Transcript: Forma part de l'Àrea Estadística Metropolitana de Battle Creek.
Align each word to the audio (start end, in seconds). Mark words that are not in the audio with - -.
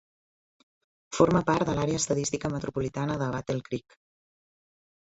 Forma 1.17 1.41
part 1.51 1.69
de 1.69 1.75
l'Àrea 1.81 2.01
Estadística 2.05 2.53
Metropolitana 2.57 3.21
de 3.25 3.31
Battle 3.39 3.69
Creek. 3.71 3.99